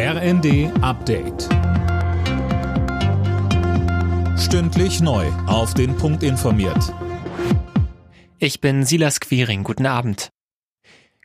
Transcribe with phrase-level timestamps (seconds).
[0.00, 1.48] RND Update.
[4.38, 5.26] Stündlich neu.
[5.48, 6.94] Auf den Punkt informiert.
[8.38, 9.64] Ich bin Silas Quiring.
[9.64, 10.30] Guten Abend.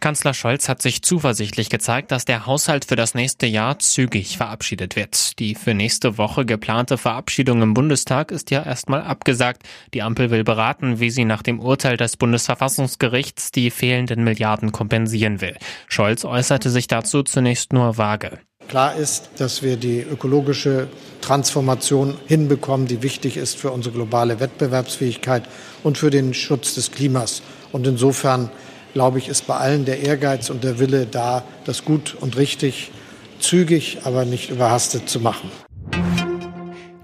[0.00, 4.96] Kanzler Scholz hat sich zuversichtlich gezeigt, dass der Haushalt für das nächste Jahr zügig verabschiedet
[4.96, 5.38] wird.
[5.38, 9.64] Die für nächste Woche geplante Verabschiedung im Bundestag ist ja erstmal abgesagt.
[9.92, 15.42] Die Ampel will beraten, wie sie nach dem Urteil des Bundesverfassungsgerichts die fehlenden Milliarden kompensieren
[15.42, 15.58] will.
[15.88, 18.40] Scholz äußerte sich dazu zunächst nur vage.
[18.72, 20.88] Klar ist, dass wir die ökologische
[21.20, 25.42] Transformation hinbekommen, die wichtig ist für unsere globale Wettbewerbsfähigkeit
[25.82, 27.42] und für den Schutz des Klimas.
[27.70, 28.48] Und insofern
[28.94, 32.92] glaube ich, ist bei allen der Ehrgeiz und der Wille da, das gut und richtig,
[33.40, 35.50] zügig, aber nicht überhastet zu machen.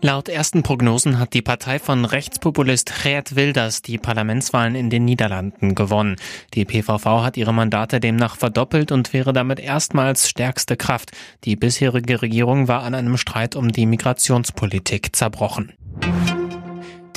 [0.00, 5.74] Laut ersten Prognosen hat die Partei von Rechtspopulist Geert Wilders die Parlamentswahlen in den Niederlanden
[5.74, 6.14] gewonnen.
[6.54, 11.10] Die PVV hat ihre Mandate demnach verdoppelt und wäre damit erstmals stärkste Kraft.
[11.42, 15.72] Die bisherige Regierung war an einem Streit um die Migrationspolitik zerbrochen.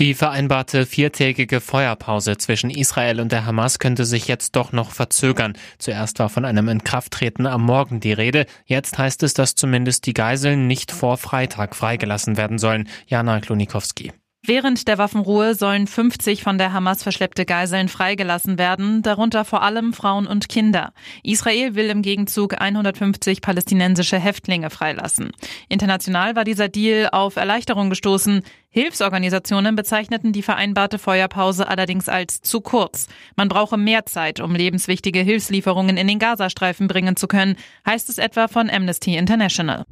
[0.02, 5.53] Die vereinbarte viertägige Feuerpause zwischen Israel und der Hamas könnte sich jetzt doch noch verzögern.
[5.77, 8.47] Zuerst war von einem Inkrafttreten am Morgen die Rede.
[8.66, 12.89] Jetzt heißt es, dass zumindest die Geiseln nicht vor Freitag freigelassen werden sollen.
[13.05, 14.11] Jana Klonikowski.
[14.52, 19.94] Während der Waffenruhe sollen 50 von der Hamas verschleppte Geiseln freigelassen werden, darunter vor allem
[19.94, 20.91] Frauen und Kinder.
[21.23, 25.31] Israel will im Gegenzug 150 palästinensische Häftlinge freilassen.
[25.69, 28.41] International war dieser Deal auf Erleichterung gestoßen.
[28.67, 33.07] Hilfsorganisationen bezeichneten die vereinbarte Feuerpause allerdings als zu kurz.
[33.38, 38.17] Man brauche mehr Zeit, um lebenswichtige Hilfslieferungen in den Gazastreifen bringen zu können, heißt es
[38.17, 39.85] etwa von Amnesty International.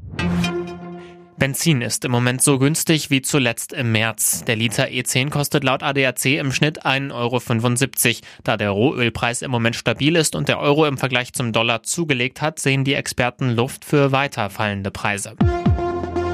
[1.40, 4.44] Benzin ist im Moment so günstig wie zuletzt im März.
[4.44, 8.16] Der Liter E10 kostet laut ADAC im Schnitt 1,75 Euro.
[8.44, 12.42] Da der Rohölpreis im Moment stabil ist und der Euro im Vergleich zum Dollar zugelegt
[12.42, 15.36] hat, sehen die Experten Luft für weiter fallende Preise.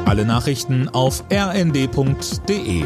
[0.05, 2.85] Alle Nachrichten auf rnd.de